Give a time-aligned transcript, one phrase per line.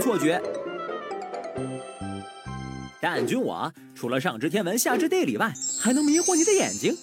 [0.00, 0.40] 错觉。
[3.00, 6.96] 但君我除了上知天文下知地理外，还能迷惑你的眼睛，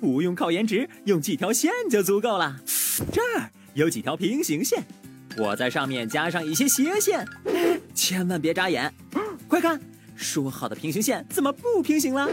[0.00, 2.56] 不用靠颜值，用几条线就足够了。
[3.12, 4.84] 这儿有几条平行线，
[5.36, 7.26] 我在上面加上一些斜线，
[7.94, 8.92] 千万别眨眼。
[9.48, 9.80] 快看，
[10.14, 12.28] 说好的平行线怎么不平行了？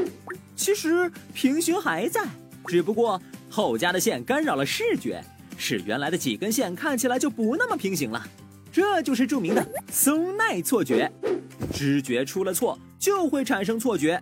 [0.56, 2.24] 其实平行还在，
[2.68, 3.20] 只不过
[3.50, 5.24] 后加的线干扰了视觉，
[5.58, 8.24] 使原来的几根线看起来就不那么平行了。
[8.76, 11.10] 这就是著名的松奈错觉，
[11.74, 12.78] 知觉出了错。
[13.00, 14.22] 就会产生错觉，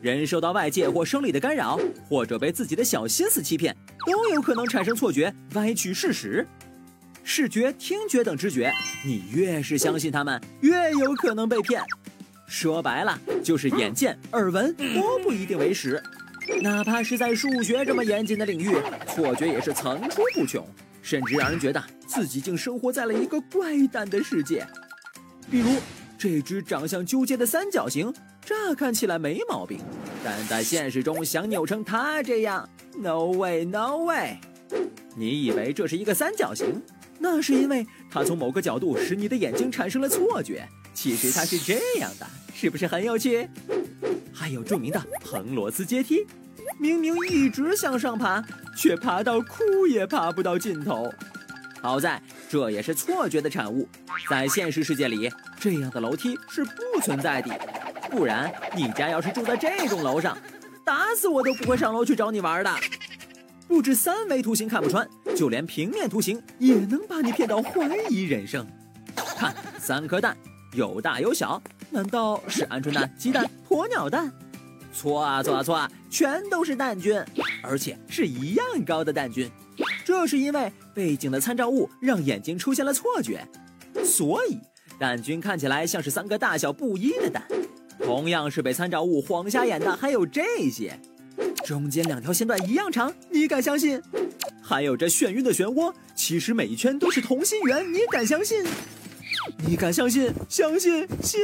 [0.00, 6.44] 人受到外界或生理的干扰，或者被自己的小心思欺骗，都有可能产生错觉，歪曲事实。
[7.22, 8.72] 视觉、听觉等知觉，
[9.04, 11.80] 你越是相信他们，越有可能被骗。
[12.48, 16.02] 说白了，就是眼见、耳闻都不一定为实。
[16.60, 18.74] 哪怕是在数学这么严谨的领域，
[19.06, 20.66] 错觉也是层出不穷，
[21.02, 24.66] 甚至让人觉得自己竟生活在了一个怪诞的世界。
[25.50, 25.68] 比如。
[26.18, 28.14] 这只长相纠结的三角形，
[28.46, 29.80] 乍看起来没毛病，
[30.22, 34.38] 但在现实中想扭成它这样，no way，no way。
[35.16, 36.80] 你以为这是一个三角形，
[37.18, 40.64] 那是因为它从某个角度使你的眼睛产生了错觉。
[40.94, 43.48] 其实它是这样的，是不是很有趣？
[44.32, 46.24] 还有著名的彭罗斯阶梯，
[46.78, 48.42] 明明一直向上爬，
[48.76, 51.12] 却爬到哭也爬不到尽头。
[51.80, 53.88] 好在这也是错觉的产物，
[54.30, 57.50] 在现实世界里，这样的楼梯是不存在的。
[58.10, 60.36] 不然，你家要是住在这栋楼上，
[60.84, 62.70] 打死我都不会上楼去找你玩的。
[63.66, 68.66] 不止三维图形看不穿，就连平面图形也能把你骗到怀疑人生。
[69.36, 70.36] 看，三颗蛋，
[70.74, 74.30] 有大有小，难道是鹌鹑蛋、鸡蛋、鸵鸟蛋？
[74.92, 77.20] 错啊错啊错啊，全都是蛋菌，
[77.62, 79.50] 而且是一样高的蛋菌。
[80.04, 83.46] 这是因为背景的参照物让眼睛出现了错觉，
[84.04, 84.58] 所以
[84.98, 87.42] 蛋菌看起来像是三个大小不一的蛋。
[88.04, 90.98] 同样是被参照物晃瞎眼的还有这些，
[91.64, 94.02] 中间两条线段一样长，你敢相信？
[94.60, 98.64] 还有这眩晕的漩涡，其实每一圈都是同心圆，你敢相信？
[99.66, 100.32] 你敢相信？
[100.48, 101.06] 相信？
[101.22, 101.40] 信？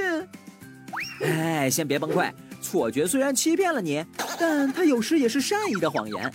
[1.22, 2.30] 哎，先别崩溃，
[2.68, 4.04] 错觉虽然欺骗了你，
[4.38, 6.30] 但它有时也是善意的谎言。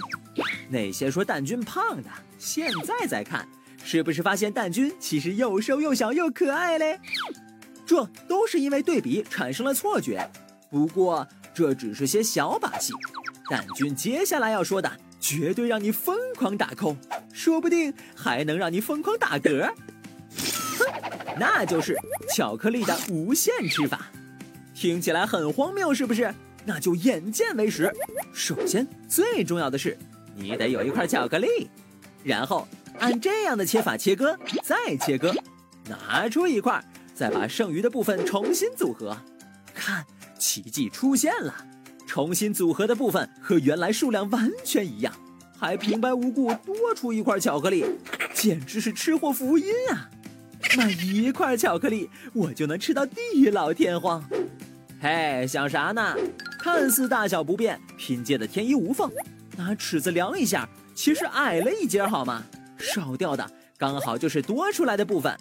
[0.68, 3.48] 那些说蛋菌胖的，现在再看，
[3.84, 7.00] 是不是发现蛋菌其实又瘦又小又可爱嘞？
[7.86, 10.28] 这都是因为对比产生了错觉。
[10.72, 12.94] 不过这只是些小把戏，
[13.48, 16.96] 蛋菌接下来要说的绝对让你疯狂打 call，
[17.32, 19.72] 说不定还能让你疯狂打嗝。
[20.80, 20.86] 哼，
[21.38, 21.96] 那就是
[22.34, 24.12] 巧克力的无限吃法，
[24.74, 26.34] 听起来很荒谬，是不是？
[26.66, 27.94] 那就眼见为实。
[28.34, 29.98] 首先最重要的是。
[30.36, 31.70] 你得有一块巧克力，
[32.24, 32.68] 然后
[32.98, 35.32] 按这样的切法切割，再切割，
[35.88, 36.84] 拿出一块，
[37.14, 39.16] 再把剩余的部分重新组合。
[39.76, 40.04] 看，
[40.40, 41.54] 奇迹出现了，
[42.08, 45.14] 重新组合的部分和原来数量完全一样，
[45.56, 47.86] 还平白无故多出一块巧克力，
[48.34, 50.10] 简直是吃货福音啊！
[50.76, 54.24] 那一块巧克力，我就能吃到地老天荒。
[55.04, 56.16] 嘿，想啥呢？
[56.58, 59.12] 看似大小不变，拼接的天衣无缝。
[59.58, 60.66] 拿尺子量一下，
[60.96, 62.42] 其实矮了一截，好吗？
[62.78, 63.46] 少掉的
[63.78, 65.38] 刚好就是多出来的部分。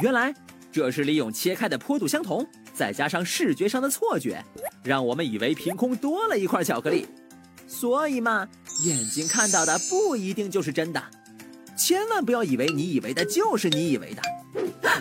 [0.00, 0.34] 原来
[0.72, 4.44] 这是利用切开的坡度相同，再加上视觉上的错觉，
[4.82, 7.06] 让我们以为凭空多了一块巧克力。
[7.68, 8.48] 所以嘛，
[8.82, 11.00] 眼睛看到的不一定就是真的。
[11.78, 14.22] 千万不要以为你以为的就是你以为的。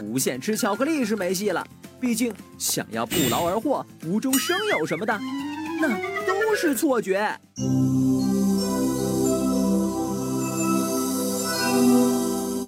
[0.03, 1.65] 无限吃巧克力是没戏了，
[1.99, 5.19] 毕竟想要不劳而获、无中生有什么的，
[5.81, 5.89] 那
[6.25, 7.37] 都是错觉。